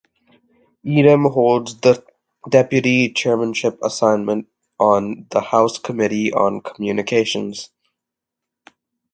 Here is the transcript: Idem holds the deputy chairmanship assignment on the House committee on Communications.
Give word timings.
Idem 0.83 1.25
holds 1.31 1.79
the 1.81 2.03
deputy 2.49 3.11
chairmanship 3.11 3.77
assignment 3.83 4.47
on 4.79 5.27
the 5.29 5.41
House 5.41 5.77
committee 5.77 6.33
on 6.33 6.61
Communications. 6.61 7.69